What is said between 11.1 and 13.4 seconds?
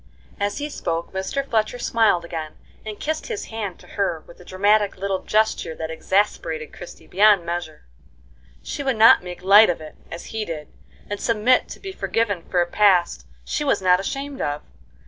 submit to be forgiven for a past